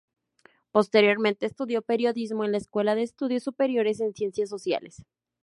[0.71, 5.05] Posteriormente, estudió periodismo en la Escuela de Estudios Superiores en Ciencias Sociales.